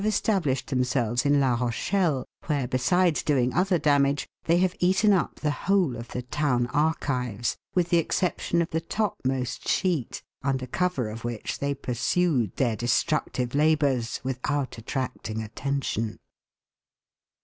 [0.03, 5.51] established themselves in La Rochelle, where, besides doing other damage, they have eaten up the
[5.51, 11.23] whole of the town archives, with the exception of the topmost sheet, under cover of
[11.23, 16.17] which they pursued their destruc tive labours without attracting attention.